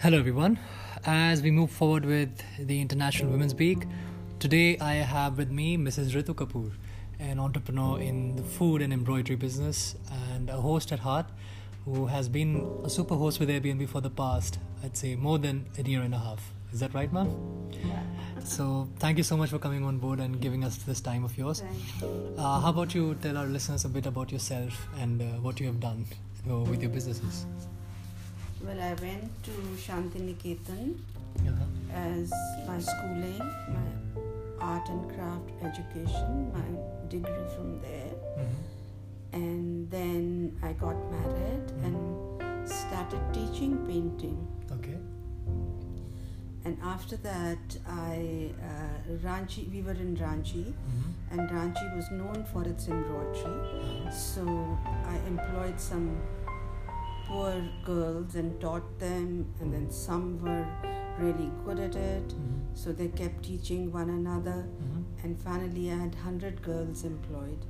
Hello, 0.00 0.16
everyone. 0.16 0.60
As 1.04 1.42
we 1.42 1.50
move 1.50 1.72
forward 1.72 2.04
with 2.04 2.30
the 2.56 2.80
International 2.80 3.32
Women's 3.32 3.52
Week, 3.52 3.84
today 4.38 4.78
I 4.78 4.94
have 4.94 5.36
with 5.36 5.50
me 5.50 5.76
Mrs. 5.76 6.12
Ritu 6.14 6.36
Kapoor, 6.36 6.70
an 7.18 7.40
entrepreneur 7.40 7.98
in 7.98 8.36
the 8.36 8.44
food 8.44 8.80
and 8.80 8.92
embroidery 8.92 9.34
business 9.34 9.96
and 10.32 10.50
a 10.50 10.60
host 10.60 10.92
at 10.92 11.00
heart 11.00 11.26
who 11.84 12.06
has 12.06 12.28
been 12.28 12.64
a 12.84 12.88
super 12.88 13.16
host 13.16 13.40
with 13.40 13.48
Airbnb 13.48 13.88
for 13.88 14.00
the 14.00 14.08
past, 14.08 14.60
I'd 14.84 14.96
say, 14.96 15.16
more 15.16 15.36
than 15.36 15.66
a 15.76 15.82
year 15.82 16.02
and 16.02 16.14
a 16.14 16.18
half. 16.18 16.52
Is 16.72 16.78
that 16.78 16.94
right, 16.94 17.12
ma'am? 17.12 17.28
Yeah. 17.72 18.00
So, 18.44 18.88
thank 19.00 19.18
you 19.18 19.24
so 19.24 19.36
much 19.36 19.50
for 19.50 19.58
coming 19.58 19.84
on 19.84 19.98
board 19.98 20.20
and 20.20 20.40
giving 20.40 20.62
us 20.62 20.76
this 20.76 21.00
time 21.00 21.24
of 21.24 21.36
yours. 21.36 21.64
Uh, 22.36 22.60
how 22.60 22.70
about 22.70 22.94
you 22.94 23.16
tell 23.20 23.36
our 23.36 23.46
listeners 23.46 23.84
a 23.84 23.88
bit 23.88 24.06
about 24.06 24.30
yourself 24.30 24.86
and 25.00 25.20
uh, 25.20 25.24
what 25.40 25.58
you 25.58 25.66
have 25.66 25.80
done 25.80 26.06
uh, 26.48 26.58
with 26.58 26.82
your 26.82 26.92
businesses? 26.92 27.46
Well, 28.64 28.80
I 28.80 28.94
went 29.02 29.30
to 29.44 29.50
Shantiniketan 29.84 30.96
Uh-huh. 31.46 31.64
as 31.94 32.32
my 32.66 32.78
schooling, 32.80 33.38
my 33.76 33.88
art 34.60 34.88
and 34.88 35.04
craft 35.12 35.50
education, 35.68 36.50
my 36.52 36.66
degree 37.08 37.46
from 37.54 37.80
there. 37.80 38.14
Mhm. 38.38 38.56
And 39.40 39.90
then 39.90 40.56
I 40.62 40.72
got 40.72 40.96
married 41.12 41.70
and 41.84 41.98
started 42.78 43.22
teaching 43.32 43.76
painting. 43.86 44.38
Okay. 44.78 44.98
And 46.64 46.76
after 46.82 47.16
that, 47.28 47.76
I 47.86 48.50
uh, 48.70 49.16
Ranchi. 49.26 49.62
We 49.74 49.80
were 49.82 49.98
in 50.06 50.16
Ranchi, 50.24 50.64
Mhm. 50.72 51.12
and 51.30 51.48
Ranchi 51.58 51.86
was 51.96 52.10
known 52.10 52.44
for 52.52 52.62
its 52.72 52.88
embroidery. 52.88 53.54
Uh-huh. 54.02 54.10
So 54.10 54.42
I 55.14 55.16
employed 55.32 55.78
some 55.80 56.08
poor 57.28 57.54
girls 57.84 58.34
and 58.34 58.60
taught 58.60 58.98
them, 58.98 59.46
and 59.60 59.72
then 59.72 59.90
some 59.90 60.26
were 60.42 60.66
really 61.18 61.50
good 61.64 61.78
at 61.86 61.96
it. 61.96 62.28
Mhm. 62.28 62.58
So 62.82 62.92
they 62.92 63.08
kept 63.20 63.42
teaching 63.50 63.90
one 63.92 64.10
another, 64.10 64.58
Mhm. 64.66 65.04
and 65.24 65.40
finally 65.48 65.86
I 65.92 65.96
had 66.04 66.14
100 66.14 66.62
girls 66.62 67.04
employed. 67.04 67.66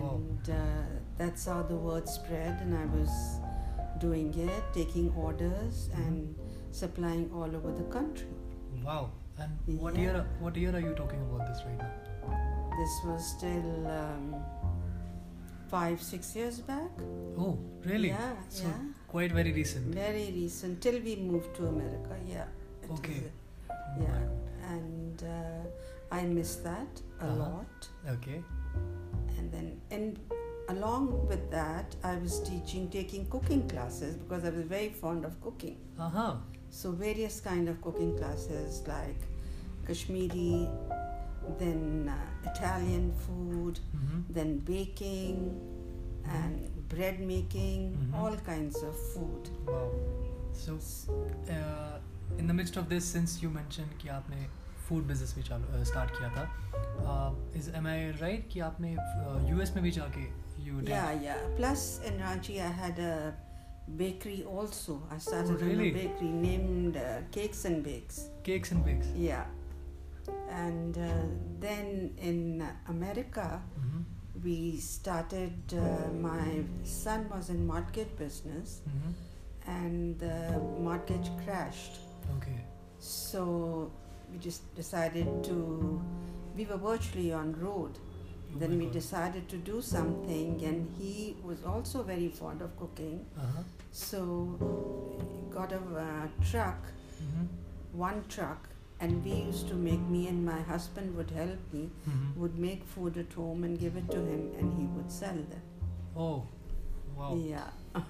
Wow. 0.00 0.14
And 0.14 0.50
uh, 0.50 0.84
that's 1.18 1.46
how 1.46 1.62
the 1.62 1.76
word 1.76 2.08
spread, 2.08 2.60
and 2.66 2.74
I 2.82 2.86
was 2.98 3.14
doing 4.06 4.32
it, 4.48 4.64
taking 4.78 5.12
orders, 5.26 5.88
Mhm. 5.90 6.06
and 6.06 6.34
supplying 6.82 7.30
all 7.32 7.56
over 7.60 7.72
the 7.82 7.86
country. 7.98 8.28
Wow. 8.84 9.04
And 9.38 9.80
what 9.84 9.94
Yeah. 9.94 10.02
year? 10.02 10.26
What 10.40 10.56
year 10.64 10.74
are 10.76 10.84
you 10.88 10.94
talking 11.00 11.22
about 11.28 11.46
this 11.48 11.62
right 11.68 11.78
now? 11.78 11.92
This 12.78 12.94
was 13.08 13.26
still 13.36 13.68
um, 13.98 14.24
five, 15.70 16.02
six 16.02 16.34
years 16.36 16.58
back. 16.60 16.90
Oh, 17.38 17.58
really? 17.84 18.08
Yeah, 18.08 18.34
So 18.48 18.64
yeah. 18.64 18.74
quite 19.08 19.32
very 19.32 19.52
recent. 19.52 19.94
Very 19.94 20.30
recent, 20.34 20.80
till 20.80 21.00
we 21.00 21.16
moved 21.16 21.54
to 21.56 21.66
America. 21.66 22.16
Yeah. 22.28 22.44
Okay. 22.90 23.22
a- 23.24 23.74
Oh 23.98 24.02
yeah. 24.02 24.72
and 24.74 25.22
uh, 25.24 26.14
I 26.14 26.22
miss 26.22 26.56
that 26.56 27.00
a 27.20 27.24
Uh-huh. 27.24 27.36
lot. 27.36 27.88
Okay. 28.14 28.42
And 29.38 29.50
then, 29.52 29.80
and 29.90 30.18
along 30.68 31.26
with 31.28 31.50
that, 31.50 31.94
I 32.04 32.16
was 32.16 32.40
teaching, 32.48 32.88
taking 32.90 33.26
cooking 33.26 33.68
classes 33.68 34.16
because 34.16 34.44
I 34.44 34.50
was 34.50 34.66
very 34.66 34.90
fond 34.90 35.24
of 35.24 35.40
cooking. 35.40 35.78
Uh 35.98 36.08
huh. 36.10 36.34
So 36.70 36.90
various 36.92 37.40
kind 37.40 37.68
of 37.68 37.80
cooking 37.80 38.16
classes 38.18 38.82
like 38.86 39.20
Kashmiri, 39.86 40.68
then 41.59 42.09
uh, 42.09 42.49
Italian 42.51 43.11
food, 43.25 43.79
Mm-hmm. 43.95 44.21
then 44.33 44.57
baking, 44.59 45.43
and 46.39 46.87
bread 46.89 47.19
making, 47.19 47.85
Mhm. 47.97 48.13
all 48.21 48.35
kinds 48.49 48.75
of 48.89 48.95
food. 49.13 49.49
Wow. 49.67 49.91
So, 50.53 50.75
uh, 51.49 51.99
in 52.37 52.47
the 52.47 52.53
midst 52.53 52.77
of 52.77 52.89
this, 52.89 53.05
since 53.17 53.41
you 53.43 53.49
mentioned 53.49 53.95
कि 54.01 54.09
आपने 54.17 54.45
food 54.89 55.07
business 55.11 55.33
भी 55.37 55.43
चालू 55.49 55.67
uh, 55.79 55.83
start 55.91 56.11
किया 56.17 56.29
था, 56.35 56.45
uh, 57.13 57.59
is 57.61 57.69
am 57.79 57.87
I 57.93 57.97
right 58.21 58.47
कि 58.53 58.59
आपने 58.69 58.95
uh, 58.95 59.39
US 59.55 59.75
में 59.75 59.83
भी 59.83 59.91
जाके 59.99 60.25
you 60.65 60.79
did? 60.81 60.89
Yeah, 60.89 61.11
yeah. 61.27 61.47
Plus 61.57 61.85
in 62.09 62.19
Ranchi, 62.25 62.59
I 62.65 62.67
had 62.81 62.99
a 62.99 63.33
bakery 64.01 64.43
also. 64.43 64.97
I 65.09 65.17
started 65.17 65.55
Oh, 65.55 65.65
really? 65.69 65.89
a 65.89 65.93
bakery 65.93 66.29
named 66.43 66.97
uh, 66.97 67.07
Cakes 67.31 67.65
and 67.65 67.83
Bakes. 67.87 68.19
Cakes 68.43 68.71
and 68.71 68.85
bakes. 68.85 69.07
Yeah. 69.17 69.45
And 70.50 70.96
uh, 70.98 71.10
then 71.60 72.14
in 72.18 72.66
America, 72.88 73.60
Mm-hmm. 73.78 74.00
we 74.44 74.76
started. 74.78 75.52
Uh, 75.72 76.12
my 76.12 76.64
son 76.84 77.28
was 77.34 77.50
in 77.50 77.66
mortgage 77.66 78.12
business, 78.18 78.80
Mm-hmm. 78.88 79.70
and 79.76 80.18
the 80.18 80.58
mortgage 80.80 81.30
crashed. 81.44 81.96
Okay. 82.36 82.60
So 82.98 83.90
we 84.32 84.38
just 84.38 84.74
decided 84.74 85.28
to. 85.44 85.56
We 86.56 86.64
were 86.66 86.76
virtually 86.78 87.32
on 87.32 87.54
road. 87.60 87.98
Oh 87.98 88.58
then 88.58 88.78
we 88.78 88.84
God. 88.84 88.92
decided 88.94 89.48
to 89.54 89.56
do 89.56 89.80
something, 89.82 90.62
and 90.64 90.88
he 90.98 91.36
was 91.42 91.64
also 91.64 92.02
very 92.02 92.28
fond 92.28 92.62
of 92.62 92.76
cooking. 92.78 93.24
Uh-huh. 93.36 93.62
So 93.92 94.20
he 95.18 95.54
got 95.54 95.72
a 95.72 95.76
uh, 96.06 96.28
truck, 96.50 96.78
Mm-hmm. 97.22 97.44
one 97.98 98.24
truck, 98.28 98.68
and 99.00 99.24
we 99.24 99.32
used 99.32 99.68
to 99.68 99.74
make. 99.74 100.00
Me 100.00 100.28
and 100.28 100.44
my 100.44 100.60
husband 100.62 101.16
would 101.16 101.30
help 101.30 101.58
me. 101.72 101.90
Mm-hmm. 102.08 102.40
Would 102.40 102.58
make 102.58 102.84
food 102.84 103.16
at 103.18 103.32
home 103.32 103.64
and 103.64 103.78
give 103.78 103.96
it 103.96 104.10
to 104.10 104.18
him, 104.18 104.52
and 104.58 104.72
he 104.78 104.86
would 104.86 105.10
sell 105.10 105.34
them. 105.34 105.62
Oh, 106.16 106.46
wow. 107.16 107.34
Yeah. 107.36 107.70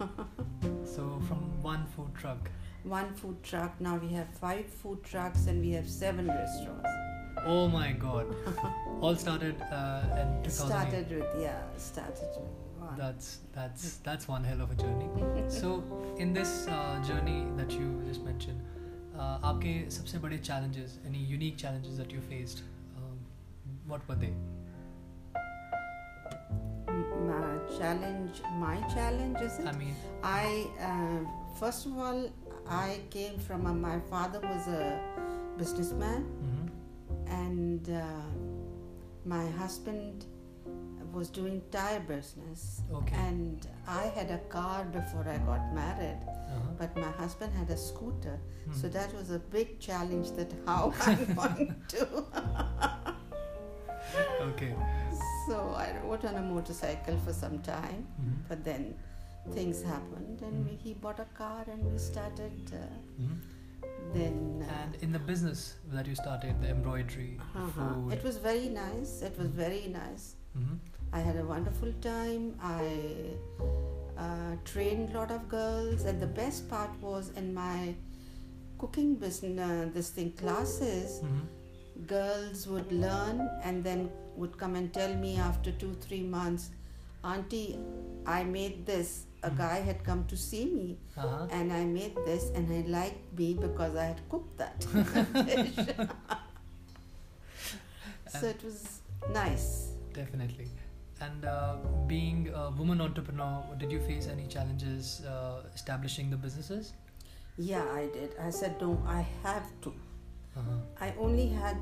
So 0.84 1.20
from 1.28 1.62
one 1.62 1.84
food 1.94 2.14
truck. 2.14 2.50
one 2.84 3.12
food 3.14 3.42
truck. 3.42 3.80
Now 3.80 3.96
we 3.96 4.08
have 4.14 4.28
five 4.40 4.66
food 4.66 5.02
trucks, 5.04 5.46
and 5.46 5.60
we 5.60 5.72
have 5.72 5.88
seven 5.88 6.28
restaurants. 6.28 6.88
Oh 7.44 7.68
my 7.68 7.92
God! 7.92 8.34
All 9.00 9.14
started 9.16 9.60
uh, 9.62 10.22
in 10.22 10.42
2008. 10.44 10.52
Started 10.52 11.10
with 11.10 11.42
yeah. 11.42 11.60
Started 11.76 12.30
with 12.36 12.48
one. 12.78 12.96
That's 12.96 13.38
that's 13.52 13.96
that's 14.08 14.28
one 14.28 14.44
hell 14.44 14.60
of 14.62 14.70
a 14.70 14.74
journey. 14.74 15.08
So 15.48 15.82
in 16.18 16.32
this 16.32 16.66
uh, 16.68 17.02
journey 17.06 17.46
that 17.56 17.70
you 17.72 18.02
just 18.06 18.22
mentioned, 18.22 18.60
आपके 19.19 19.73
सबसे 19.91 20.19
बड़े 20.25 20.37
challenges, 20.49 20.97
any 21.07 21.23
unique 21.31 21.57
challenges 21.57 21.97
that 21.97 22.11
you 22.11 22.21
faced, 22.29 22.63
um, 22.97 23.17
what 23.87 24.07
were 24.07 24.15
they? 24.15 24.33
M- 26.87 27.27
my 27.27 27.57
challenge. 27.77 28.41
My 28.59 28.75
challenge 28.93 29.41
is 29.41 29.59
it? 29.59 29.67
I 29.67 29.73
mean, 29.73 29.95
I 30.23 30.67
uh, 30.89 31.19
first 31.59 31.85
of 31.85 31.97
all, 31.97 32.23
I 32.67 32.99
came 33.09 33.37
from 33.39 33.65
a, 33.65 33.73
my 33.73 33.99
father 34.09 34.39
was 34.39 34.67
a 34.67 34.99
businessman, 35.57 36.25
mhm, 36.41 36.69
and 37.39 37.89
uh, 37.89 38.03
my 39.25 39.45
husband 39.61 40.25
was 41.13 41.29
doing 41.29 41.61
tire 41.71 41.99
business, 42.09 42.81
okay, 42.99 43.15
and 43.27 43.67
I 43.85 44.03
had 44.17 44.31
a 44.31 44.37
car 44.57 44.85
before 44.85 45.25
I 45.27 45.37
got 45.49 45.73
married, 45.75 46.19
uh-huh. 46.46 46.60
but 46.78 46.96
my 46.96 47.10
husband 47.22 47.52
had 47.54 47.70
a 47.70 47.76
scooter, 47.76 48.38
so 48.72 48.86
Hmm. 48.88 48.92
that 48.98 49.14
was 49.14 49.30
a 49.30 49.38
big 49.56 49.78
challenge. 49.80 50.30
That 50.38 50.52
how 50.66 50.92
I'm 51.00 51.34
going 51.34 51.74
to. 51.88 52.06
okay, 54.50 54.74
so 55.46 55.74
I 55.76 55.88
rode 56.04 56.24
on 56.24 56.34
a 56.36 56.42
motorcycle 56.42 57.18
for 57.26 57.32
some 57.32 57.58
time, 57.60 58.06
mhm, 58.20 58.36
but 58.48 58.64
then 58.64 58.94
things 59.54 59.82
happened, 59.82 60.40
and 60.42 60.54
Hmm. 60.62 60.68
we, 60.70 60.76
he 60.86 60.94
bought 60.94 61.20
a 61.20 61.28
car, 61.42 61.64
and 61.74 61.92
we 61.92 61.98
started. 61.98 62.72
Uh, 62.72 63.22
mhm. 63.22 63.36
then 64.14 64.36
uh, 64.64 64.72
And 64.82 64.94
in 65.04 65.12
the 65.12 65.18
business 65.28 65.60
that 65.92 66.06
you 66.10 66.14
started, 66.18 66.60
the 66.64 66.68
embroidery, 66.74 67.30
uh-huh. 67.40 67.64
food, 67.76 68.12
it 68.16 68.22
was 68.26 68.36
very 68.44 68.68
nice 68.76 69.12
it 69.28 69.34
was 69.40 69.48
very 69.60 69.80
nice 69.94 70.26
mhm, 70.58 70.76
i 71.18 71.20
had 71.28 71.36
a 71.42 71.44
wonderful 71.54 71.92
time 72.06 72.44
i 72.68 72.84
uh, 74.18 74.56
trained 74.64 75.10
a 75.14 75.18
lot 75.18 75.30
of 75.30 75.48
girls 75.48 76.04
and 76.04 76.20
the 76.20 76.26
best 76.26 76.68
part 76.68 76.90
was 77.00 77.30
in 77.36 77.52
my 77.54 77.94
cooking 78.78 79.14
business 79.14 79.70
uh, 79.70 79.88
this 79.92 80.10
thing 80.10 80.32
classes 80.32 81.20
mhm. 81.22 81.44
girls 82.06 82.66
would 82.66 82.90
learn 82.92 83.40
and 83.62 83.82
then 83.84 84.10
would 84.36 84.56
come 84.58 84.74
and 84.80 84.92
tell 84.92 85.14
me 85.26 85.36
after 85.36 85.72
two 85.72 85.94
three 86.06 86.22
months 86.22 86.70
auntie 87.24 87.78
i 88.26 88.42
made 88.44 88.84
this 88.86 89.24
a 89.42 89.50
Mhm. 89.50 89.58
guy 89.58 89.78
had 89.88 89.98
come 90.08 90.22
to 90.32 90.36
see 90.36 90.64
me 90.76 90.86
uh-huh. 91.16 91.46
and 91.56 91.72
I 91.72 91.84
made 91.84 92.14
this, 92.28 92.44
and 92.54 92.70
he 92.72 92.78
liked 92.94 93.38
me 93.40 93.48
because 93.54 93.94
I 94.04 94.06
had 94.06 94.20
cooked 94.32 94.56
that 94.58 94.86
so 98.40 98.46
it 98.46 98.62
was 98.64 99.00
nice. 99.32 99.68
Definitely. 100.12 100.68
And 101.20 101.44
uh, 101.44 101.76
being 102.06 102.50
a 102.54 102.70
woman 102.70 103.00
entrepreneur, 103.00 103.64
did 103.78 103.90
you 103.90 104.00
face 104.00 104.28
any 104.28 104.46
challenges 104.46 105.22
uh, 105.24 105.62
establishing 105.74 106.30
the 106.30 106.36
businesses? 106.36 106.92
Yeah, 107.56 107.84
I 107.92 108.06
did. 108.12 108.34
I 108.40 108.50
said, 108.50 108.80
no, 108.80 109.02
I 109.06 109.26
have 109.42 109.68
to. 109.82 109.94
Uh-huh. 110.56 110.76
I 111.00 111.14
only 111.18 111.48
had 111.48 111.78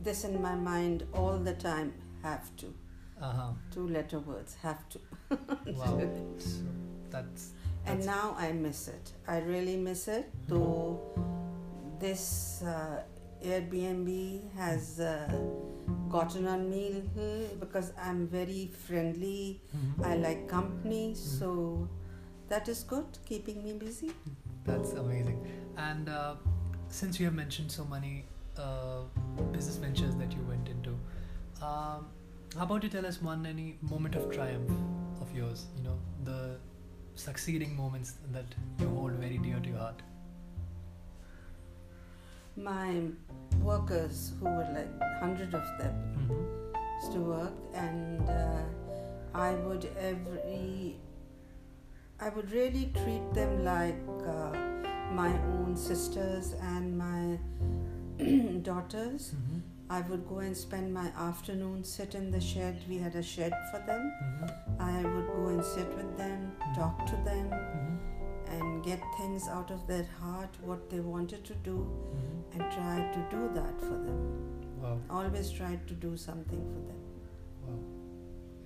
this 0.00 0.24
in 0.24 0.40
my 0.42 0.54
mind 0.54 1.06
all 1.12 1.38
the 1.38 1.54
time 1.54 1.94
have 2.22 2.54
to. 2.56 2.74
Uh-huh. 3.22 3.52
Two 3.72 3.88
letter 3.88 4.18
words 4.18 4.56
have 4.62 4.88
to. 4.90 4.98
Wow. 5.66 6.00
so 6.38 6.60
that's 7.10 7.52
and 7.86 8.04
now 8.06 8.34
I 8.38 8.52
miss 8.52 8.88
it. 8.88 9.12
I 9.28 9.38
really 9.38 9.76
miss 9.76 10.08
it. 10.08 10.30
Though 10.48 11.00
this 12.00 12.62
uh, 12.62 13.02
Airbnb 13.44 14.10
has 14.56 15.00
uh, 15.00 15.28
gotten 16.08 16.46
on 16.46 16.70
me 16.70 17.02
because 17.60 17.92
I'm 18.06 18.26
very 18.26 18.70
friendly. 18.86 19.60
Mhm. 19.76 20.06
I 20.10 20.16
like 20.16 20.48
company, 20.48 21.14
so 21.14 21.88
that 22.48 22.68
is 22.68 22.82
good, 22.94 23.18
keeping 23.26 23.62
me 23.64 23.72
busy. 23.84 24.12
That's 24.64 24.92
amazing. 24.92 25.40
And 25.76 26.08
uh, 26.08 26.34
since 26.88 27.18
you 27.20 27.26
have 27.26 27.34
mentioned 27.34 27.70
so 27.70 27.84
many 27.84 28.24
uh, 28.56 29.02
business 29.52 29.76
ventures 29.76 30.14
that 30.16 30.32
you 30.32 30.42
went 30.48 30.68
into, 30.68 30.90
um, 31.62 32.06
how 32.56 32.62
about 32.68 32.82
you 32.82 32.88
tell 32.88 33.06
us 33.06 33.20
one 33.20 33.46
any 33.46 33.76
moment 33.82 34.14
of 34.14 34.30
triumph 34.30 34.70
of 35.20 35.34
yours? 35.36 35.66
You 35.76 35.84
know, 35.84 35.98
the 36.24 36.56
succeeding 37.14 37.76
moments 37.76 38.14
that 38.32 38.46
you 38.80 38.88
hold 38.88 39.12
very 39.12 39.38
dear 39.38 39.58
to 39.60 39.68
your 39.68 39.78
heart. 39.78 40.02
My 42.56 43.02
workers, 43.62 44.32
who 44.38 44.46
were 44.46 44.68
like 44.72 45.20
hundred 45.20 45.54
of 45.54 45.66
them, 45.78 45.94
Mm-hmm. 46.18 47.12
to 47.12 47.18
work, 47.20 47.52
and 47.74 48.28
uh, 48.28 48.62
I 49.34 49.52
would 49.52 49.88
every, 49.98 50.96
I 52.20 52.28
would 52.30 52.50
really 52.52 52.92
treat 53.02 53.34
them 53.34 53.64
like 53.64 53.96
uh, 54.26 54.52
my 55.12 55.32
own 55.56 55.76
sisters 55.76 56.54
and 56.62 56.96
my 56.96 57.38
daughters. 58.62 59.34
Mm-hmm. 59.34 59.58
I 59.90 60.00
would 60.02 60.26
go 60.26 60.38
and 60.38 60.56
spend 60.56 60.94
my 60.94 61.08
afternoon 61.18 61.84
sit 61.84 62.14
in 62.14 62.30
the 62.30 62.40
shed. 62.40 62.80
We 62.88 62.96
had 62.98 63.14
a 63.16 63.22
shed 63.22 63.52
for 63.70 63.80
them. 63.86 64.12
Mm-hmm. 64.22 64.80
I 64.82 65.02
would 65.02 65.26
go 65.26 65.48
and 65.48 65.62
sit 65.64 65.88
with 65.94 66.16
them, 66.16 66.52
talk 66.74 67.04
to 67.06 67.16
them, 67.24 67.50
Mm-hmm. 67.50 68.13
And 68.48 68.84
get 68.84 69.00
things 69.18 69.48
out 69.48 69.70
of 69.70 69.86
their 69.86 70.06
heart, 70.20 70.50
what 70.62 70.90
they 70.90 71.00
wanted 71.00 71.44
to 71.44 71.54
do, 71.54 71.76
Mm-hmm. 72.14 72.60
and 72.60 72.72
try 72.72 72.96
to 73.16 73.36
do 73.36 73.50
that 73.54 73.80
for 73.80 73.96
them. 74.06 74.18
Wow, 74.82 74.98
Always 75.10 75.50
tried 75.50 75.86
to 75.88 75.94
do 75.94 76.16
something 76.16 76.62
for 76.72 76.80
them. 76.88 77.00
wow, 77.66 77.78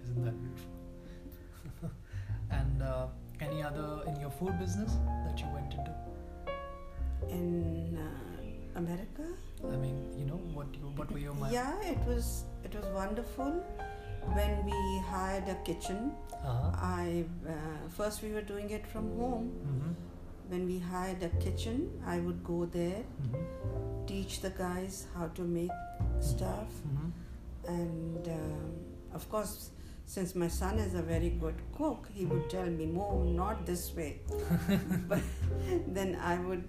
isn't 0.05 0.25
that 0.25 0.37
beautiful? 0.43 1.91
and 2.51 2.83
uh, 2.83 3.07
any 3.41 3.63
other 3.63 4.03
in 4.07 4.21
your 4.21 4.31
food 4.31 4.59
business 4.59 4.93
that 5.27 5.39
you 5.39 5.47
went 5.55 5.73
into? 5.75 5.95
In 7.31 7.97
uh, 7.99 8.79
America, 8.79 9.27
I 9.73 9.77
mean, 9.77 9.97
you 10.19 10.25
know, 10.25 10.41
what 10.55 10.67
you, 10.75 10.91
what 10.97 11.11
were 11.13 11.19
your 11.19 11.35
yeah, 11.51 11.81
it 11.83 11.99
was 12.07 12.45
it 12.65 12.75
was 12.75 12.87
wonderful. 12.95 13.65
When 14.35 14.65
we 14.65 15.01
hired 15.11 15.49
a 15.49 15.57
kitchen, 15.71 16.13
Uh-huh. 16.39 16.71
I 16.89 17.25
uh, 17.53 17.89
first 17.97 18.23
we 18.25 18.29
were 18.35 18.45
doing 18.51 18.71
it 18.77 18.87
from 18.93 19.07
home. 19.21 19.47
Mm-hmm. 19.69 19.93
When 20.53 20.67
we 20.67 20.79
hired 20.79 21.23
a 21.29 21.31
kitchen, 21.45 21.81
I 22.07 22.19
would 22.27 22.43
go 22.45 22.59
there, 22.77 23.01
Mm-hmm. 23.23 24.05
teach 24.11 24.41
the 24.45 24.51
guys 24.61 25.01
how 25.17 25.27
to 25.39 25.43
make 25.57 25.75
stuff, 26.21 26.71
Mm-hmm. 26.87 27.11
and 27.75 28.29
um, 28.37 28.71
of 29.21 29.29
course, 29.35 29.71
since 30.15 30.35
my 30.45 30.49
son 30.49 30.79
is 30.87 30.95
a 30.95 31.03
very 31.03 31.31
good 31.45 31.59
cook, 31.81 32.07
he 32.21 32.25
would 32.33 32.49
tell 32.55 32.71
me, 32.79 32.87
"Mom, 33.01 33.35
not 33.43 33.67
this 33.73 33.85
way." 34.01 34.11
but 35.09 35.21
then 35.99 36.15
I 36.35 36.39
would 36.47 36.65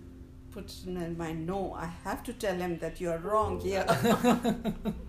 put 0.58 0.74
in 0.88 1.18
my 1.24 1.32
no. 1.34 1.62
I 1.86 1.88
have 2.10 2.24
to 2.32 2.34
tell 2.48 2.56
him 2.68 2.78
that 2.80 3.00
you 3.06 3.12
are 3.18 3.20
wrong 3.30 3.60
here. 3.70 3.86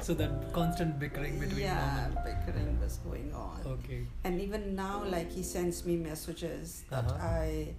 so 0.00 0.14
that 0.14 0.52
constant 0.52 0.98
bickering 0.98 1.38
between 1.38 1.60
yeah, 1.64 1.74
mom 1.80 1.98
and 2.04 2.14
bickering 2.24 2.80
was 2.80 2.96
going 2.98 3.32
on. 3.34 3.60
okay. 3.66 4.00
And 4.24 4.40
even 4.40 4.74
now, 4.76 5.04
like 5.04 5.30
he 5.32 5.42
sends 5.42 5.84
me 5.84 5.96
messages 5.96 6.84
that 6.90 7.04
Uh-huh. 7.04 7.26
I 7.42 7.74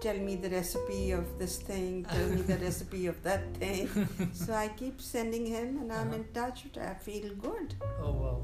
tell 0.00 0.16
me 0.18 0.36
the 0.36 0.50
recipe 0.50 1.10
of 1.12 1.38
this 1.38 1.56
thing, 1.58 2.04
tell 2.04 2.28
me 2.28 2.42
the 2.42 2.56
recipe 2.58 3.06
of 3.06 3.22
that 3.22 3.54
thing. 3.56 3.88
so 4.32 4.52
I 4.52 4.68
keep 4.68 5.00
sending 5.00 5.46
him, 5.46 5.78
and 5.80 5.92
I'm 5.92 6.08
Uh-huh. 6.08 6.16
in 6.16 6.24
touch. 6.40 6.64
with 6.64 6.78
I 6.78 6.94
feel 6.94 7.34
good. 7.48 7.74
Oh 8.02 8.12
wow. 8.22 8.38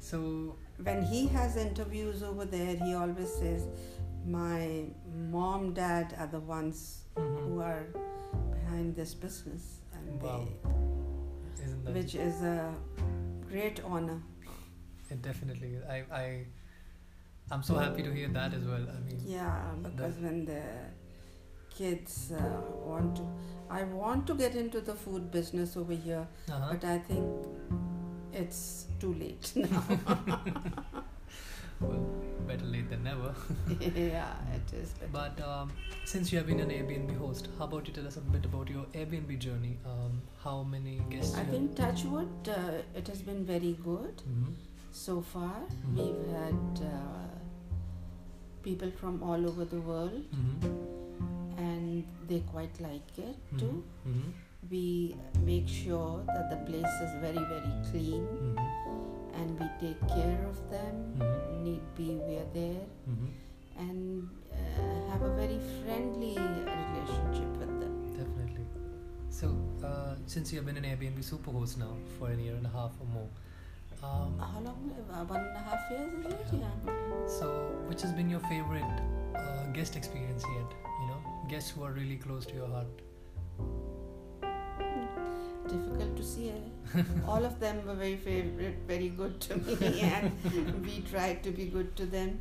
So 0.00 0.56
When 0.86 1.02
he 1.02 1.26
has 1.28 1.56
interviews 1.56 2.22
over 2.22 2.44
there, 2.44 2.74
he 2.84 2.94
always 2.94 3.30
says, 3.38 3.62
"My 4.24 4.84
mom, 5.32 5.72
dad 5.78 6.14
are 6.18 6.28
the 6.34 6.40
ones 6.50 6.82
mhm. 7.16 7.38
who 7.46 7.60
are 7.60 7.86
behind 8.52 8.94
this 9.00 9.14
business, 9.24 9.64
and 9.96 10.22
Wow. 10.22 10.36
they, 10.38 10.72
which 11.92 12.14
is 12.14 12.42
a 12.42 12.74
great 13.50 13.80
honor." 13.84 14.20
it 15.10 15.22
definitely 15.22 15.74
is. 15.74 15.84
I 15.84 16.04
I 16.12 16.46
I'm 17.50 17.62
so 17.62 17.74
happy 17.76 18.02
to 18.02 18.12
hear 18.12 18.28
that 18.28 18.54
as 18.54 18.64
well. 18.64 18.86
I 18.94 19.00
mean 19.00 19.20
Yeah, 19.24 19.74
because 19.82 20.16
when 20.16 20.44
the 20.44 20.62
kids 21.74 22.32
uh, 22.32 22.60
want 22.84 23.16
to, 23.16 23.26
I 23.70 23.84
want 23.84 24.26
to 24.26 24.34
get 24.34 24.54
into 24.54 24.80
the 24.80 24.94
food 24.94 25.30
business 25.30 25.76
over 25.76 25.92
here, 25.92 26.26
uh-huh. 26.48 26.72
but 26.72 26.84
I 26.84 26.98
think 26.98 27.24
it's 28.32 28.86
too 29.00 29.14
late 29.14 29.52
now. 29.54 29.84
well, 31.80 32.04
better 32.46 32.64
late 32.64 32.88
than 32.90 33.04
never. 33.04 33.34
yeah, 33.94 34.34
it 34.54 34.72
is. 34.74 34.90
Better. 34.90 35.10
But 35.12 35.40
um, 35.46 35.72
since 36.04 36.32
you 36.32 36.38
have 36.38 36.46
been 36.46 36.60
an 36.60 36.70
Airbnb 36.70 37.16
host, 37.18 37.48
how 37.58 37.64
about 37.64 37.86
you 37.86 37.92
tell 37.92 38.06
us 38.06 38.16
a 38.16 38.20
bit 38.20 38.44
about 38.44 38.68
your 38.68 38.84
Airbnb 38.94 39.38
journey? 39.38 39.78
Um, 39.84 40.20
how 40.42 40.62
many 40.62 41.00
guests? 41.10 41.36
I 41.36 41.44
think 41.44 41.76
Touchwood, 41.76 42.48
uh, 42.48 42.82
it 42.94 43.06
has 43.08 43.22
been 43.22 43.44
very 43.44 43.76
good 43.84 44.22
hmm 44.24 44.52
so 44.90 45.20
far. 45.20 45.54
We've 45.94 46.26
had 46.32 46.80
uh, 46.82 47.28
people 48.62 48.90
from 49.00 49.22
all 49.22 49.46
over 49.48 49.64
the 49.64 49.80
world, 49.80 50.24
hmm 50.32 50.74
and 51.58 52.04
they 52.28 52.40
quite 52.52 52.80
like 52.80 53.18
it 53.18 53.36
too. 53.58 53.84
hmm 54.04 54.30
We 54.70 55.14
make 55.44 55.68
sure 55.68 56.22
that 56.26 56.50
the 56.50 56.56
place 56.70 56.94
is 57.04 57.12
very, 57.20 57.44
very 57.52 57.72
clean, 57.90 58.24
hmm 58.24 58.56
and 59.38 59.58
we 59.60 59.66
take 59.80 60.00
care 60.08 60.38
of 60.52 60.58
them. 60.70 60.94
hmm 61.18 61.64
Need 61.64 61.82
be, 61.96 62.08
we 62.28 62.36
are 62.42 62.50
there. 62.54 62.86
hmm 63.06 63.28
and 63.80 64.28
uh, 64.52 65.10
have 65.10 65.22
a 65.22 65.32
very 65.36 65.58
friendly 65.82 66.36
relationship 66.36 67.50
with 67.60 67.74
them. 67.82 67.92
Definitely. 68.16 68.64
So, 69.30 69.50
uh, 69.88 70.14
since 70.26 70.52
you 70.52 70.58
have 70.58 70.66
been 70.66 70.76
an 70.76 70.82
Airbnb 70.90 71.20
superhost 71.28 71.78
now 71.78 71.92
for 72.18 72.30
a 72.32 72.36
year 72.36 72.56
and 72.56 72.66
a 72.66 72.70
half 72.70 72.90
or 73.00 73.06
more, 73.12 73.28
um, 74.02 74.36
How 74.38 74.58
long? 74.64 74.90
Uh, 75.12 75.24
one 75.34 75.40
and 75.44 75.56
a 75.56 75.60
half 75.68 75.84
years 75.92 76.12
is 76.26 76.32
it? 76.32 76.58
Yeah. 76.60 77.28
so 77.38 77.46
which 77.92 78.02
has 78.02 78.12
been 78.12 78.28
your 78.28 78.40
favorite 78.48 78.98
uh, 79.36 79.66
guest 79.78 79.94
experience 79.94 80.42
yet? 80.56 80.74
You 81.00 81.06
know, 81.12 81.20
guests 81.48 81.70
who 81.70 81.84
are 81.84 81.92
really 81.92 82.16
close 82.16 82.46
to 82.46 82.54
your 82.54 82.66
heart. 82.68 82.88
Difficult 85.68 86.16
to 86.16 86.24
see. 86.24 86.52
All 87.28 87.44
of 87.44 87.60
them 87.60 87.84
were 87.86 87.94
very 87.94 88.16
favorite, 88.16 88.78
very 88.86 89.08
good 89.10 89.40
to 89.42 89.56
me, 89.58 90.00
and 90.00 90.32
we 90.84 91.00
tried 91.10 91.42
to 91.44 91.50
be 91.50 91.66
good 91.66 91.94
to 91.96 92.06
them. 92.06 92.40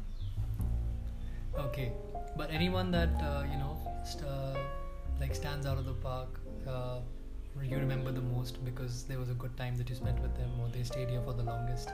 Okay, 1.60 1.92
but 2.38 2.50
anyone 2.52 2.92
that 2.92 3.10
uh, 3.22 3.44
you 3.52 3.58
know, 3.58 3.76
st- 4.06 4.24
uh, 4.24 4.56
like 5.20 5.36
stands 5.36 5.66
out 5.66 5.78
of 5.78 5.86
the 5.86 5.94
park, 5.94 6.40
uh, 6.68 7.00
you 7.62 7.78
remember 7.78 8.12
the 8.12 8.22
most 8.22 8.64
because 8.64 9.04
there 9.06 9.20
was 9.20 9.30
a 9.30 9.34
good 9.34 9.56
time 9.58 9.76
that 9.78 9.90
you 9.90 9.96
spent 9.96 10.22
with 10.22 10.36
them, 10.38 10.50
or 10.62 10.70
they 10.70 10.84
stayed 10.84 11.10
here 11.10 11.22
for 11.26 11.34
the 11.34 11.44
longest, 11.44 11.90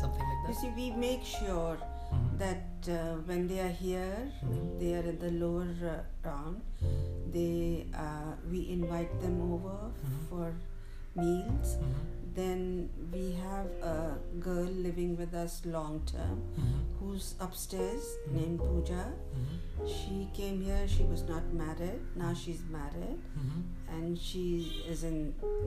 something 0.00 0.20
like 0.20 0.48
You 0.48 0.54
that. 0.54 0.60
see, 0.60 0.70
we 0.76 0.90
make 0.90 1.24
sure 1.24 1.78
Mhm. 2.12 2.38
that 2.38 2.88
uh, 2.88 3.16
when 3.30 3.46
they 3.48 3.60
are 3.60 3.74
here, 3.86 4.32
Mhm. 4.44 4.78
they 4.80 4.94
are 4.98 5.06
in 5.12 5.18
the 5.18 5.30
lower 5.44 5.68
uh, 5.94 6.28
round. 6.28 6.60
They 7.32 7.86
uh, 7.94 8.32
we 8.50 8.60
invite 8.76 9.20
them 9.20 9.40
over 9.52 9.76
Mhm. 9.90 10.20
for 10.28 10.46
meals. 11.14 11.76
Mhm. 11.76 12.06
Then 12.38 12.88
we 13.12 13.32
have 13.32 13.66
a 13.82 14.16
girl 14.40 14.70
living 14.86 15.16
with 15.20 15.34
us 15.34 15.54
long 15.66 15.96
term 16.10 16.36
Mhm. 16.56 16.76
who's 16.98 17.34
upstairs 17.46 18.04
Mhm. 18.16 18.34
named 18.36 18.58
Pooja. 18.60 19.04
She 19.94 20.28
came 20.36 20.60
here, 20.60 20.86
she 20.92 21.04
was 21.04 21.22
not 21.30 21.52
married, 21.62 22.00
now 22.16 22.32
she's 22.34 22.62
married, 22.76 23.18
and 23.96 24.18
she 24.28 24.44
is 24.92 25.02
in 25.04 25.18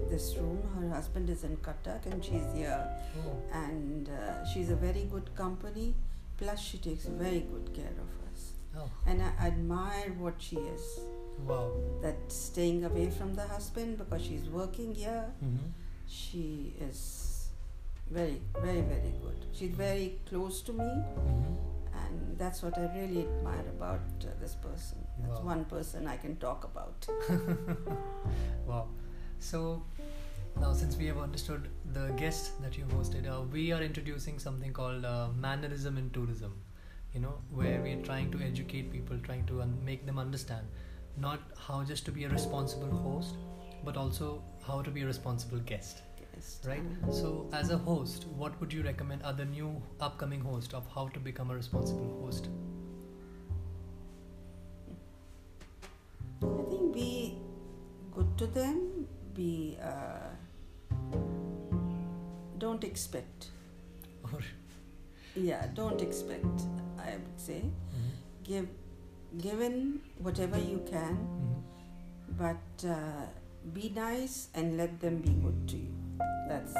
this 0.09 0.25
room. 0.37 0.57
Her 0.77 0.89
husband 0.95 1.29
is 1.35 1.43
in 1.49 1.55
Cuttack, 1.67 2.05
and 2.11 2.23
she's 2.29 2.47
here. 2.53 2.79
Oh. 3.19 3.35
And 3.63 4.09
uh, 4.09 4.43
she's 4.53 4.69
a 4.69 4.75
very 4.75 5.03
good 5.13 5.33
company, 5.35 5.93
plus, 6.41 6.59
she 6.59 6.77
takes 6.79 7.05
very 7.05 7.41
good 7.53 7.73
care 7.73 7.95
of 8.05 8.09
us. 8.33 8.41
Oh. 8.77 8.89
And 9.05 9.21
I 9.21 9.31
admire 9.47 10.13
what 10.17 10.35
she 10.39 10.57
is 10.57 10.99
Wow. 11.47 11.71
that 12.01 12.17
staying 12.31 12.83
away 12.85 13.09
from 13.09 13.33
the 13.35 13.43
husband 13.47 13.97
because 13.97 14.21
she's 14.23 14.47
working 14.49 14.93
here. 14.95 15.25
Mm-hmm. 15.43 15.67
She 16.07 16.73
is 16.79 17.49
very, 18.09 18.41
very, 18.61 18.81
very 18.81 19.13
good. 19.23 19.45
She's 19.53 19.71
very 19.71 20.19
close 20.29 20.61
to 20.63 20.73
me. 20.73 20.83
Mm-hmm. 20.85 21.53
and 22.01 22.37
that's 22.41 22.61
what 22.63 22.77
I 22.77 22.85
really 22.97 23.21
admire 23.27 23.65
about 23.77 23.99
uh, 24.23 24.27
this 24.41 24.55
person. 24.55 24.97
That's 25.19 25.39
Wow. 25.39 25.45
one 25.53 25.65
person 25.65 26.07
I 26.07 26.17
can 26.17 26.35
talk 26.37 26.63
about. 26.71 27.07
Wow. 28.67 28.87
So 29.39 29.83
now, 30.59 30.73
since 30.73 30.95
we 30.97 31.05
have 31.07 31.17
understood 31.17 31.67
the 31.93 32.07
guests 32.17 32.49
that 32.61 32.77
you 32.77 32.85
hosted, 32.85 33.27
uh, 33.29 33.41
we 33.41 33.71
are 33.71 33.81
introducing 33.81 34.37
something 34.39 34.71
called 34.73 35.05
uh, 35.05 35.29
mannerism 35.47 35.97
in 35.97 36.09
tourism. 36.11 36.53
you 37.15 37.19
know, 37.21 37.31
where 37.57 37.81
we're 37.85 38.01
trying 38.07 38.29
to 38.33 38.39
educate 38.43 38.91
people, 38.91 39.17
trying 39.23 39.41
to 39.47 39.61
un- 39.63 39.73
make 39.87 40.05
them 40.09 40.19
understand 40.21 40.67
not 41.25 41.41
how 41.67 41.77
just 41.89 42.05
to 42.05 42.11
be 42.17 42.23
a 42.27 42.29
responsible 42.29 42.93
host, 43.05 43.35
but 43.89 43.97
also 44.03 44.29
how 44.67 44.81
to 44.87 44.91
be 44.97 45.03
a 45.03 45.07
responsible 45.09 45.59
guest, 45.71 46.01
Yes. 46.21 46.59
right? 46.71 46.83
So, 47.19 47.49
as 47.61 47.69
a 47.69 47.77
host, 47.89 48.27
what 48.43 48.59
would 48.61 48.73
you 48.77 48.83
recommend 48.83 49.23
other 49.33 49.45
new 49.45 49.69
upcoming 50.09 50.41
host 50.49 50.73
of 50.73 50.87
how 50.95 51.07
to 51.09 51.19
become 51.29 51.51
a 51.51 51.55
responsible 51.55 52.09
host? 52.23 52.49
I 56.43 56.63
think 56.69 56.93
be 56.93 57.37
good 58.13 58.37
to 58.37 58.47
them. 58.47 59.07
Be 59.33 59.77
uh, 59.81 60.29
don't 62.63 62.83
expect. 62.83 63.47
Or 64.23 64.39
Yeah, 65.35 65.67
don't 65.73 66.01
expect. 66.01 66.65
I 66.99 67.11
would 67.21 67.39
say 67.47 67.61
give 68.43 68.67
given 69.45 70.01
whatever 70.27 70.57
you 70.71 70.79
can, 70.89 71.13
Mhm. 71.21 71.53
but 72.41 72.85
uh, 72.95 73.25
be 73.77 73.89
nice 73.97 74.35
and 74.53 74.75
let 74.81 74.99
them 75.05 75.19
be 75.27 75.33
good 75.45 75.61
to 75.73 75.77
you. 75.77 75.93
That's 76.49 76.75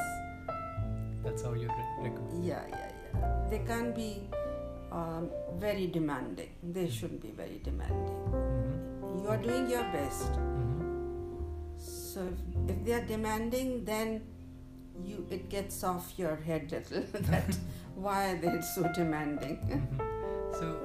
that's 1.23 1.43
how 1.47 1.53
you 1.53 1.67
re- 1.77 2.09
recommend. 2.09 2.45
yeah, 2.45 2.65
yeah, 2.75 2.91
yeah. 3.13 3.47
They 3.53 3.59
can't 3.71 3.95
be 4.01 4.09
um, 4.91 5.29
very 5.65 5.87
demanding. 5.87 6.51
They 6.77 6.87
shouldn't 6.89 7.21
be 7.27 7.31
very 7.41 7.59
demanding. 7.69 8.19
Mhm. 8.33 9.23
You 9.23 9.29
are 9.35 9.41
doing 9.47 9.69
your 9.75 9.85
best. 9.95 10.31
Mhm. 10.41 10.91
So 11.87 12.27
if, 12.27 12.69
if 12.75 12.83
they 12.85 12.93
are 12.99 13.05
demanding, 13.15 13.73
then 13.93 14.21
you 15.03 15.25
it 15.29 15.49
gets 15.49 15.83
off 15.83 16.13
your 16.17 16.35
head 16.35 16.71
a 16.73 16.81
little 16.93 17.21
that 17.31 17.57
why 17.95 18.31
are 18.31 18.37
they 18.45 18.61
so 18.61 18.83
demanding? 18.93 19.57
Mhm. 19.67 20.59
So 20.59 20.77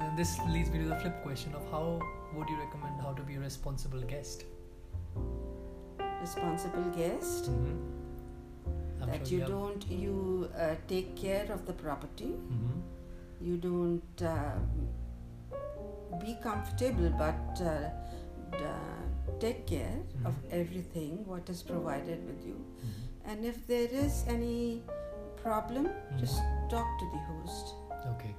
uh, 0.00 0.16
this 0.16 0.38
leads 0.48 0.70
me 0.70 0.82
to 0.84 0.88
the 0.88 0.96
flip 0.96 1.22
question 1.22 1.54
of 1.54 1.70
how 1.70 2.00
would 2.34 2.48
you 2.48 2.58
recommend 2.64 3.00
how 3.00 3.12
to 3.12 3.22
be 3.22 3.36
a 3.36 3.40
responsible 3.40 4.00
guest? 4.14 4.44
Responsible 6.20 6.90
guest 6.96 7.50
Mhm. 7.50 7.76
That 9.06 9.26
sure 9.28 9.38
you 9.38 9.44
don't 9.46 9.84
you 9.90 10.50
uh, 10.58 10.74
take 10.88 11.14
care 11.16 11.46
of 11.56 11.64
the 11.66 11.72
property. 11.82 12.30
Mhm. 12.54 12.80
You 13.48 13.56
don't 13.64 14.22
uh, 14.22 14.56
be 16.24 16.34
comfortable, 16.46 17.10
but 17.18 17.60
uh, 17.60 17.90
d- 18.56 19.36
take 19.44 19.60
care 19.72 19.98
of 20.24 20.34
Mhm. 20.40 20.50
everything 20.60 21.20
what 21.32 21.52
is 21.54 21.62
provided 21.72 22.24
with 22.30 22.46
you. 22.50 22.56
And 23.26 23.44
if 23.44 23.66
there 23.66 23.88
is 23.90 24.24
any 24.28 24.82
problem, 25.42 25.86
Mhm. 25.88 26.20
just 26.20 26.40
talk 26.70 26.86
to 27.00 27.06
the 27.14 27.22
host. 27.30 27.74
Okay. 28.14 28.34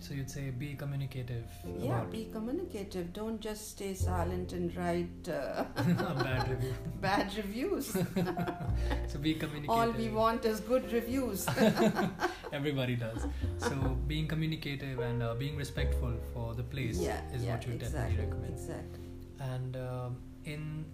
So 0.00 0.14
you'd 0.14 0.30
say 0.30 0.50
be 0.50 0.74
communicative. 0.74 1.46
Yeah, 1.84 2.04
be 2.10 2.26
communicative. 2.32 3.12
Don't 3.12 3.40
just 3.40 3.70
stay 3.72 3.94
silent 3.94 4.52
and 4.52 4.74
write 4.76 5.28
uh, 5.28 5.64
bad 6.22 6.48
review. 6.50 6.74
bad 7.00 7.34
reviews. 7.36 7.88
So 9.08 9.18
be 9.18 9.34
communicative. 9.34 9.70
All 9.70 9.90
we 9.90 10.08
want 10.08 10.44
is 10.44 10.60
good 10.60 10.92
reviews. 10.92 11.46
Everybody 12.52 12.94
does. 12.96 13.26
So 13.58 13.74
being 14.06 14.28
communicative 14.28 15.00
and 15.00 15.22
uh, 15.22 15.34
being 15.34 15.56
respectful 15.56 16.14
for 16.32 16.54
the 16.54 16.62
place 16.62 16.98
yeah, 16.98 17.20
is 17.34 17.44
yeah, 17.44 17.54
what 17.56 17.66
you 17.66 17.72
exactly, 17.74 18.16
definitely 18.16 18.24
recommend. 18.24 18.52
Exactly. 18.54 19.08
And 19.40 19.76
um, 19.76 20.16
in 20.44 20.84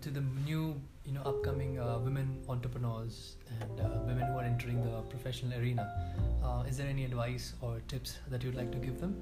to 0.00 0.10
the 0.10 0.20
new, 0.46 0.80
you 1.04 1.12
know, 1.12 1.22
upcoming 1.22 1.78
uh, 1.78 1.98
women 1.98 2.38
entrepreneurs 2.48 3.36
and 3.60 3.80
uh, 3.80 3.88
women 4.06 4.24
who 4.26 4.38
are 4.38 4.44
entering 4.44 4.82
the 4.84 5.00
professional 5.10 5.58
arena, 5.58 5.88
uh, 6.44 6.62
is 6.68 6.76
there 6.76 6.86
any 6.86 7.04
advice 7.04 7.54
or 7.60 7.80
tips 7.88 8.18
that 8.30 8.42
you'd 8.44 8.54
like 8.54 8.70
to 8.72 8.78
give 8.78 9.00
them? 9.00 9.16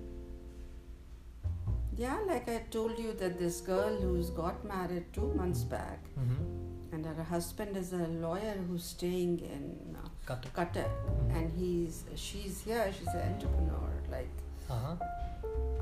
Yeah, 1.97 2.19
like 2.27 2.49
I 2.49 2.63
told 2.71 2.99
you 2.99 3.13
that 3.15 3.39
this 3.39 3.61
girl 3.61 3.95
who's 4.01 4.31
got 4.31 4.65
married 4.65 5.05
two 5.13 5.33
months 5.35 5.63
back, 5.65 5.99
Mm-hmm. 6.19 6.95
and 6.95 7.07
her 7.07 7.23
husband 7.23 7.77
is 7.77 7.93
a 7.93 8.07
lawyer 8.27 8.55
who's 8.69 8.85
staying 8.85 9.39
in 9.41 9.97
uh, 9.97 10.09
Cut. 10.27 10.47
Qatar, 10.55 10.87
Mhm. 10.89 11.37
and 11.37 11.53
he's 11.59 11.99
she's 12.15 12.61
here. 12.69 12.87
She's 12.99 13.13
an 13.21 13.33
entrepreneur. 13.35 13.91
Like 14.15 14.31
Uh-huh. 14.71 14.97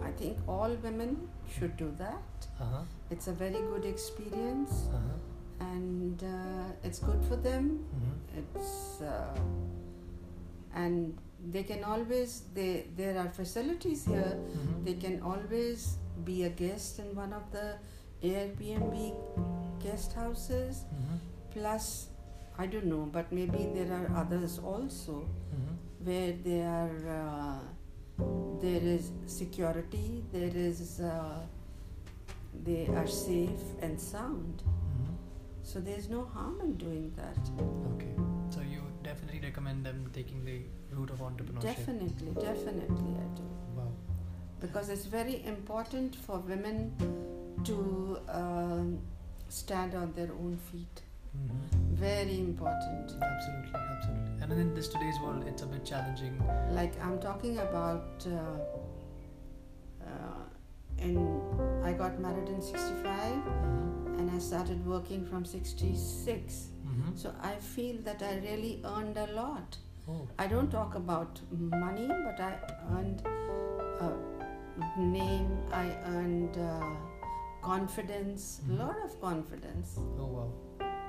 I 0.08 0.10
think 0.18 0.38
all 0.56 0.74
women 0.88 1.14
should 1.54 1.76
do 1.76 1.88
that. 2.02 2.46
Uh-huh. 2.66 2.82
It's 3.16 3.28
a 3.28 3.32
very 3.44 3.62
good 3.72 3.84
experience, 3.94 4.76
Uh-huh. 4.98 5.16
And 5.60 6.22
uh, 6.22 6.72
it's 6.84 6.98
good 7.00 7.22
for 7.28 7.36
them. 7.36 7.84
Mm-hmm. 7.94 8.38
it's 8.38 9.00
uh, 9.02 9.34
and 10.74 11.16
they 11.52 11.62
can 11.62 11.84
always 11.84 12.42
they 12.54 12.86
there 12.96 13.18
are 13.18 13.28
facilities 13.30 14.04
here 14.06 14.34
Mm-hmm. 14.36 14.84
they 14.84 14.94
can 14.94 15.20
always 15.22 15.96
be 16.24 16.44
a 16.44 16.50
guest 16.50 16.98
in 16.98 17.14
one 17.14 17.32
of 17.32 17.44
the 17.52 17.66
airbnb 18.22 19.14
guest 19.84 20.12
houses 20.14 20.82
Mm-hmm. 20.94 21.16
plus 21.54 22.08
i 22.58 22.66
don't 22.66 22.86
know 22.86 23.04
but 23.18 23.30
maybe 23.32 23.68
there 23.74 23.92
are 23.98 24.06
others 24.22 24.58
also 24.58 25.16
Mm-hmm. 25.22 25.76
where 26.10 26.32
they 26.48 26.60
are 26.62 26.98
uh, 27.20 27.58
there 28.60 28.82
is 28.96 29.10
security 29.26 30.24
there 30.32 30.54
is 30.54 31.00
uh, 31.00 31.38
they 32.64 32.88
are 32.96 33.06
safe 33.06 33.66
and 33.82 34.00
sound. 34.00 34.62
So 35.70 35.80
there's 35.86 36.08
no 36.08 36.20
harm 36.34 36.60
in 36.66 36.72
doing 36.82 37.06
that 37.16 37.50
Okay. 37.94 38.14
So 38.54 38.60
you 38.74 38.80
definitely 39.06 39.40
recommend 39.48 39.84
them 39.88 39.98
taking 40.18 40.44
the 40.44 40.56
route 40.96 41.10
of 41.16 41.18
entrepreneurship. 41.28 41.62
definitely 41.70 42.30
definitely 42.50 43.12
i 43.24 43.26
do 43.40 43.46
Wow. 43.76 43.88
because 44.60 44.88
it's 44.96 45.04
very 45.18 45.36
important 45.54 46.16
for 46.28 46.38
women 46.52 46.78
to 47.64 47.76
um, 48.28 48.98
stand 49.48 49.94
on 49.94 50.12
their 50.14 50.30
own 50.32 50.56
feet. 50.70 51.02
Mm-hmm. 51.36 51.94
Very 51.94 52.38
important. 52.40 53.12
Absolutely, 53.30 53.72
absolutely. 53.74 54.32
And 54.42 54.52
in 54.52 54.74
this 54.74 54.88
today's 54.88 55.18
world, 55.22 55.44
it's 55.46 55.62
a 55.62 55.66
bit 55.66 55.84
challenging. 55.84 56.34
Like 56.70 56.92
I'm 57.04 57.18
talking 57.18 57.58
about, 57.58 58.26
uh, 58.26 58.38
uh, 60.06 60.42
in 60.98 61.18
I 61.84 61.92
got 61.92 62.18
married 62.20 62.48
in 62.48 62.62
'65 62.62 63.04
Mm-hmm. 63.12 63.87
And 64.18 64.30
I 64.30 64.38
started 64.38 64.84
working 64.86 65.24
from 65.26 65.44
'66. 65.44 66.68
Mm-hmm. 66.86 67.16
So 67.16 67.32
I 67.42 67.54
feel 67.56 67.96
that 68.04 68.22
I 68.22 68.36
really 68.46 68.82
earned 68.84 69.16
a 69.16 69.26
lot. 69.32 69.76
Oh. 70.08 70.26
I 70.38 70.46
don't 70.46 70.70
talk 70.70 70.94
about 70.94 71.40
money, 71.50 72.08
but 72.08 72.40
I 72.40 72.54
earned 72.96 73.22
a 74.00 75.00
name. 75.00 75.58
I 75.72 75.86
earned 76.06 76.56
uh, 76.56 76.84
confidence, 77.62 78.60
a 78.68 78.72
Mhm. 78.72 78.78
lot 78.78 78.96
of 79.04 79.20
confidence. 79.20 79.98
Oh 79.98 80.26
wow. 80.36 80.50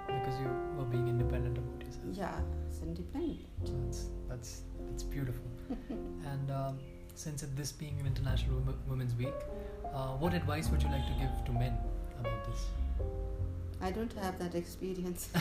Because 0.08 0.39
you 0.42 0.50
were 0.78 0.86
being 0.94 1.08
independent 1.08 1.58
about 1.58 1.84
yourself. 1.86 2.16
Yeah, 2.22 2.42
it's 2.68 2.82
independent. 2.82 3.72
That's 3.86 4.10
that's 4.28 4.51
that's 4.89 5.04
beautiful. 5.04 5.46
and 6.34 6.51
um, 6.51 6.80
since 7.16 7.44
it, 7.44 7.56
this 7.56 7.72
being 7.72 8.00
an 8.00 8.08
International 8.08 8.60
Women's 8.88 9.16
Week, 9.16 9.39
uh, 9.94 10.13
what 10.24 10.34
advice 10.34 10.70
would 10.72 10.82
you 10.84 10.89
like 10.89 11.06
to 11.12 11.16
give 11.24 11.46
to 11.46 11.51
men 11.63 11.78
about 12.20 12.44
this? 12.51 12.66
I 13.81 13.91
don't 13.91 14.12
have 14.13 14.38
that 14.39 14.55
experience. 14.55 15.29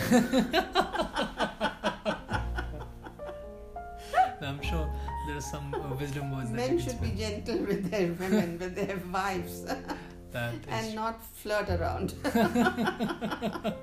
I'm 4.41 4.63
sure 4.63 4.89
there's 5.27 5.45
some 5.45 5.75
uh, 5.75 5.95
wisdom 5.95 6.31
words 6.35 6.51
that 6.51 6.57
Men 6.57 6.79
should 6.79 7.01
be 7.03 7.11
gentle 7.11 7.59
with 7.59 7.91
their 7.91 8.13
women, 8.13 8.59
with 8.59 8.75
their 8.75 8.97
wives, 9.13 9.65
That 10.33 10.55
is 10.55 10.61
and 10.69 10.95
not 10.95 11.23
flirt 11.25 11.69
around. 11.71 12.15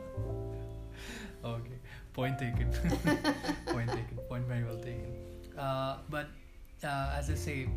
Okay, 1.45 1.77
point 2.13 2.39
taken. 2.39 2.71
point 3.67 3.87
taken. 3.89 4.17
Point 4.27 4.47
very 4.47 4.63
well 4.63 4.79
taken. 4.79 5.13
Uh, 5.55 5.97
but 6.09 6.25
uh, 6.83 7.13
as 7.15 7.29
I 7.29 7.35
say, 7.35 7.69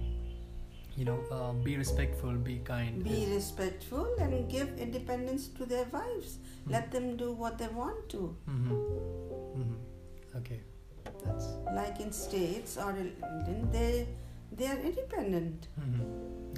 you 0.98 1.04
know, 1.08 1.18
uh, 1.30 1.52
be 1.64 1.76
respectful, 1.80 2.32
be 2.46 2.54
kind. 2.68 3.02
Be 3.08 3.18
respectful 3.32 4.06
and 4.20 4.50
give 4.54 4.70
independence 4.86 5.46
to 5.58 5.66
their 5.72 5.84
wives. 5.96 6.38
Hmm. 6.64 6.72
Let 6.76 6.90
them 6.94 7.16
do 7.16 7.28
what 7.42 7.58
they 7.58 7.68
want 7.68 8.08
to. 8.14 8.22
mm-hmm. 8.50 8.72
Mm-hmm. 9.60 10.38
Okay, 10.40 10.60
that's. 11.24 11.46
Like 11.76 12.00
in 12.06 12.10
states 12.12 12.76
or 12.86 12.90
in 13.02 13.68
they 13.76 14.08
they 14.62 14.66
are 14.72 14.78
independent. 14.90 15.68
mhm. 15.84 16.02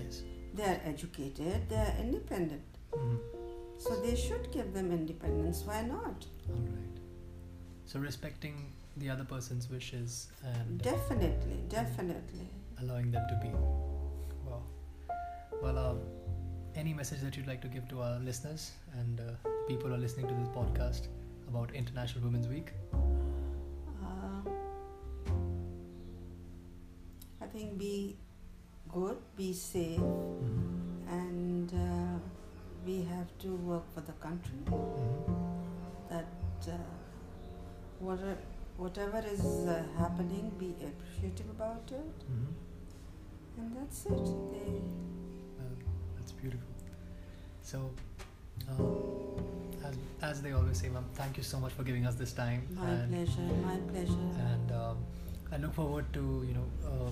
Yes. 0.02 0.22
They 0.54 0.64
are 0.72 0.80
educated. 0.92 1.68
They 1.74 1.82
are 1.84 1.94
independent. 2.06 2.80
Mhm. 2.94 3.18
So 3.86 4.00
they 4.06 4.16
should 4.24 4.50
give 4.56 4.72
them 4.78 4.90
independence. 4.96 5.62
Why 5.72 5.82
not? 5.92 6.26
All 6.54 6.64
right. 6.78 6.98
So 7.92 8.00
respecting 8.08 8.58
the 8.96 9.10
other 9.10 9.24
person's 9.36 9.70
wishes 9.76 10.18
and 10.54 10.82
Definitely, 10.88 11.60
definitely. 11.78 12.48
allowing 12.82 13.10
them 13.18 13.26
to 13.34 13.38
be. 13.46 13.54
Well, 15.62 15.78
um, 15.78 16.00
any 16.74 16.94
message 16.94 17.20
that 17.20 17.36
you'd 17.36 17.46
like 17.46 17.60
to 17.62 17.68
give 17.68 17.88
to 17.88 18.00
our 18.02 18.18
listeners 18.20 18.72
and 18.98 19.20
uh, 19.20 19.24
people 19.68 19.88
who 19.88 19.94
are 19.94 19.98
listening 19.98 20.26
to 20.28 20.34
this 20.34 20.48
podcast 20.48 21.08
about 21.48 21.74
International 21.74 22.24
Women's 22.24 22.48
Week? 22.48 22.72
Uh, 22.94 24.50
I 27.42 27.46
think 27.46 27.78
be 27.78 28.16
good, 28.88 29.18
be 29.36 29.52
safe, 29.52 30.00
Mhm. 30.00 31.12
and 31.18 31.74
uh, 31.74 32.18
we 32.86 33.02
have 33.12 33.28
to 33.44 33.54
work 33.70 33.84
for 33.94 34.00
the 34.10 34.16
country. 34.26 34.62
Mhm. 34.66 35.36
That 36.08 36.68
uh, 36.68 36.78
whatever, 38.08 38.38
whatever 38.78 39.20
is 39.34 39.44
uh, 39.74 39.82
happening, 39.98 40.50
be 40.64 40.70
appreciative 40.90 41.50
about 41.56 41.92
it, 42.00 42.26
Mhm. 42.30 42.48
and 43.58 43.76
that's 43.76 44.06
it. 44.06 44.26
They, 44.54 44.80
beautiful. 46.40 46.68
So, 47.62 47.90
uh, 48.68 49.86
as, 49.88 49.94
as 50.22 50.42
they 50.42 50.52
always 50.52 50.78
say, 50.78 50.88
ma'am, 50.88 51.04
thank 51.14 51.36
you 51.36 51.42
so 51.42 51.58
much 51.58 51.72
for 51.72 51.82
giving 51.82 52.06
us 52.06 52.14
this 52.14 52.32
time. 52.32 52.66
my 52.74 52.88
and, 52.90 53.12
pleasure, 53.12 53.48
my 53.64 53.76
pleasure. 53.92 54.26
And 54.52 54.72
um, 54.72 54.96
I 55.52 55.56
look 55.58 55.74
forward 55.74 56.06
to 56.14 56.44
you 56.48 56.54
know 56.54 56.66
uh, 56.86 57.10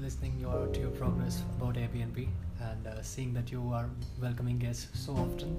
listening 0.00 0.38
your 0.40 0.66
to 0.72 0.80
your 0.80 0.90
progress 0.90 1.42
about 1.58 1.74
Airbnb 1.74 2.26
and 2.70 2.86
uh, 2.86 3.02
seeing 3.02 3.32
that 3.34 3.50
you 3.52 3.70
are 3.72 3.88
welcoming 4.20 4.58
guests 4.58 4.88
so 5.06 5.12
often. 5.12 5.56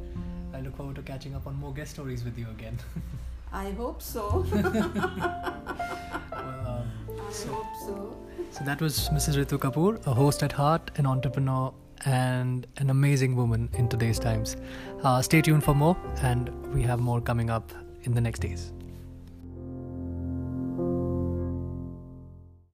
I 0.54 0.62
look 0.62 0.76
forward 0.78 0.96
to 0.96 1.02
catching 1.02 1.36
up 1.36 1.48
on 1.48 1.56
more 1.56 1.74
guest 1.74 1.92
stories 1.92 2.24
with 2.24 2.38
you 2.38 2.48
again. 2.58 2.78
I 3.54 3.72
hope 3.72 4.02
so. 4.02 4.46
well, 4.52 4.64
um, 6.32 6.92
I 7.10 7.32
So- 7.32 7.54
hope 7.54 7.76
so. 7.86 8.18
So 8.52 8.64
that 8.66 8.82
was 8.82 9.10
Mrs. 9.10 9.36
Ritu 9.38 9.58
Kapoor, 9.60 10.06
a 10.08 10.14
host 10.14 10.42
at 10.42 10.54
heart, 10.54 10.90
an 10.96 11.06
entrepreneur, 11.06 11.74
and 12.06 12.68
an 12.77 12.89
amazing 12.89 13.36
woman 13.36 13.70
in 13.74 13.88
today's 13.88 14.20
times. 14.20 14.58
Uh, 15.04 15.22
stay 15.22 15.42
tuned 15.42 15.63
for 15.63 15.74
more, 15.74 15.98
and 16.22 16.50
we 16.74 16.82
have 16.84 17.00
more 17.00 17.22
coming 17.22 17.50
up 17.50 17.72
in 18.04 18.13
the 18.13 18.22
next 18.22 18.39
days. 18.39 18.74